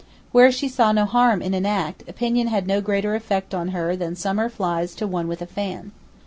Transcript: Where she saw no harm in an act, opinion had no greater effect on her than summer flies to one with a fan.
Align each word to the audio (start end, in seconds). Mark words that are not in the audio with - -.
Where 0.31 0.51
she 0.51 0.67
saw 0.67 0.91
no 0.91 1.05
harm 1.05 1.43
in 1.43 1.53
an 1.53 1.63
act, 1.63 2.01
opinion 2.09 2.47
had 2.47 2.65
no 2.65 2.81
greater 2.81 3.13
effect 3.13 3.53
on 3.53 3.67
her 3.67 3.95
than 3.95 4.15
summer 4.15 4.49
flies 4.49 4.95
to 4.95 5.05
one 5.05 5.27
with 5.27 5.43
a 5.43 5.45
fan. 5.45 5.91